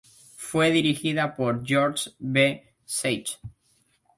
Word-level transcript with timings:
Fue 0.37 0.71
dirigida 0.71 1.35
por 1.35 1.63
George 1.63 2.09
B. 2.17 2.63
Seitz. 2.85 3.39